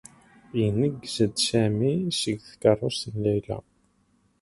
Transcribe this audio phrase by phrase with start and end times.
[0.63, 3.57] Ineggez-d Sami seg tkeṛṛust n Layla.